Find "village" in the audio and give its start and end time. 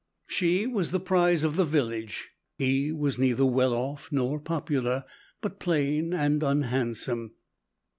1.63-2.31